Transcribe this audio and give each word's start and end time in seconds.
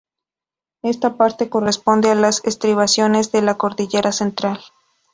Esta 0.81 1.15
parte 1.15 1.47
corresponde 1.51 2.09
a 2.09 2.15
las 2.15 2.43
estribaciones 2.43 3.31
de 3.31 3.43
la 3.43 3.53
cordillera 3.57 4.11
central. 4.11 4.59